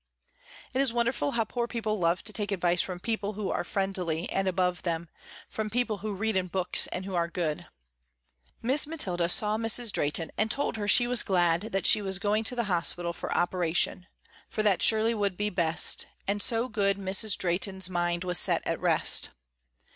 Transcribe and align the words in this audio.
It 0.73 0.81
is 0.81 0.91
wonderful 0.91 1.33
how 1.33 1.43
poor 1.43 1.67
people 1.67 1.99
love 1.99 2.23
to 2.23 2.33
take 2.33 2.51
advice 2.51 2.81
from 2.81 2.99
people 2.99 3.33
who 3.33 3.51
are 3.51 3.63
friendly 3.63 4.27
and 4.31 4.47
above 4.47 4.81
them, 4.81 5.09
from 5.47 5.69
people 5.69 5.99
who 5.99 6.15
read 6.15 6.35
in 6.35 6.47
books 6.47 6.87
and 6.87 7.05
who 7.05 7.13
are 7.13 7.27
good. 7.27 7.67
Miss 8.63 8.87
Mathilda 8.87 9.29
saw 9.29 9.57
Mrs. 9.57 9.91
Drehten 9.91 10.31
and 10.39 10.49
told 10.49 10.75
her 10.77 10.87
she 10.87 11.05
was 11.05 11.21
glad 11.21 11.61
that 11.71 11.85
she 11.85 12.01
was 12.01 12.17
going 12.17 12.43
to 12.45 12.55
the 12.55 12.63
hospital 12.63 13.13
for 13.13 13.31
operation 13.37 14.07
for 14.49 14.63
that 14.63 14.81
surely 14.81 15.13
would 15.13 15.37
be 15.37 15.51
best, 15.51 16.07
and 16.27 16.41
so 16.41 16.67
good 16.67 16.97
Mrs. 16.97 17.37
Drehten's 17.37 17.87
mind 17.87 18.23
was 18.23 18.39
set 18.39 18.65
at 18.65 18.81
rest. 18.81 19.29